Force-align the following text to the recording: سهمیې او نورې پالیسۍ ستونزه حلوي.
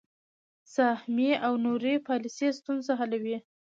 سهمیې 0.75 1.33
او 1.45 1.53
نورې 1.65 1.93
پالیسۍ 2.07 2.47
ستونزه 2.59 2.91
حلوي. 2.99 3.37